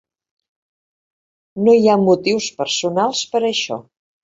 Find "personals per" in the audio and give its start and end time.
2.63-3.45